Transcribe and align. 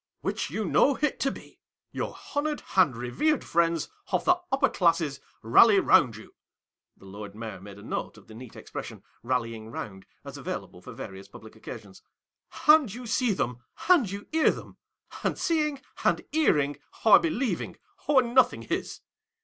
"Which 0.21 0.49
you 0.49 0.65
know 0.65 0.97
it 0.99 1.19
to 1.19 1.29
be! 1.31 1.59
Your 1.91 2.17
honoured 2.35 2.63
and 2.75 2.95
revered 2.97 3.43
friends 3.43 3.87
of 4.11 4.25
the 4.25 4.41
upper 4.51 4.67
classes, 4.67 5.19
rally 5.43 5.79
round 5.79 6.15
you;" 6.15 6.33
(the 6.97 7.05
Lord 7.05 7.35
Mayor 7.35 7.61
made 7.61 7.77
a 7.77 7.83
note 7.83 8.17
of 8.17 8.25
the 8.25 8.33
neat 8.33 8.55
expres 8.55 8.87
sion, 8.87 9.03
rallying 9.21 9.69
round, 9.69 10.07
as 10.25 10.37
available 10.39 10.81
for 10.81 10.91
various 10.91 11.27
public 11.27 11.55
occasions); 11.55 12.01
"and 12.67 12.91
you 12.91 13.05
see 13.05 13.31
them, 13.31 13.59
and 13.89 14.09
you 14.09 14.25
hear 14.31 14.49
them, 14.49 14.77
and 15.23 15.37
seeing 15.37 15.79
and 16.03 16.25
hearing 16.31 16.77
are 17.05 17.19
believing, 17.19 17.77
or 18.07 18.23
nothing 18.23 18.63
is. 18.63 19.01